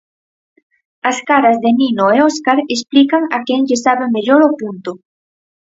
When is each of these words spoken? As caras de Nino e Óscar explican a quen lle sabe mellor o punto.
As 1.09 1.17
caras 1.29 1.57
de 1.63 1.69
Nino 1.79 2.05
e 2.15 2.17
Óscar 2.29 2.57
explican 2.75 3.23
a 3.35 3.37
quen 3.47 3.61
lle 3.67 3.77
sabe 3.85 4.05
mellor 4.15 4.41
o 4.49 4.55
punto. 4.61 4.91